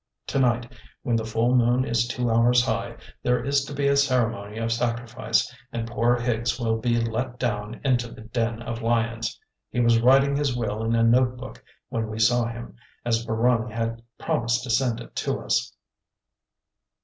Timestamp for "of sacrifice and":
4.57-5.87